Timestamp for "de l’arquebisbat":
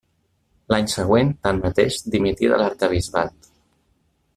2.55-3.53